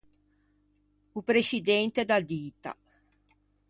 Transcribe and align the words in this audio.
O 1.19 1.21
prescidente 1.29 2.01
da 2.09 2.17
dita. 2.31 2.71